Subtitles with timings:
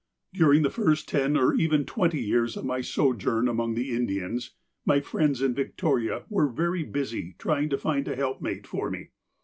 [0.33, 4.99] During the first ten or even twenty years of my sojourn among the Indians, my
[4.99, 9.09] friends in Victoria were very busy trying to find a help mate for me.